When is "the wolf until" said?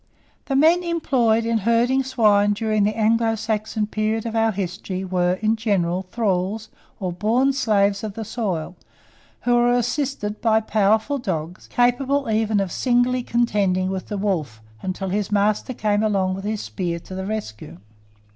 14.07-15.09